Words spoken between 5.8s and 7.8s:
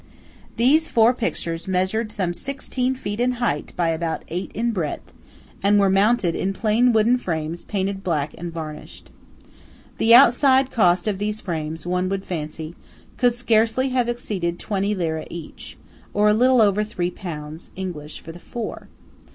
mounted in plain wooden frames